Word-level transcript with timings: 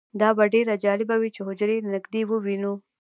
دا 0.21 0.29
به 0.37 0.43
ډیره 0.53 0.73
جالبه 0.83 1.15
وي 1.17 1.29
چې 1.35 1.41
حجرې 1.47 1.77
له 1.83 1.89
نږدې 1.95 2.21
ووینو 2.25 2.73